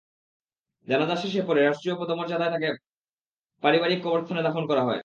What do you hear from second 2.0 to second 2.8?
মর্যাদায় তাঁকে